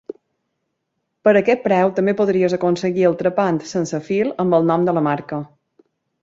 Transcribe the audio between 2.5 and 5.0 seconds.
aconseguir el trepant sense fil amb el nom de